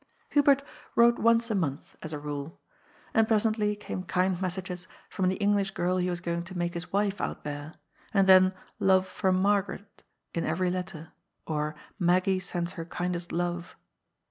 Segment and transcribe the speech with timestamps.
[0.29, 0.63] Hubert
[0.95, 2.59] wrote once a month, as a rule.
[3.13, 6.91] And presently came kind messages from the English girl he was going to make his
[6.91, 7.75] wife out there,
[8.11, 10.03] and then '^ love from Margaret"
[10.33, 11.11] in every letter,
[11.45, 13.75] or" Maggie sends her kindest love."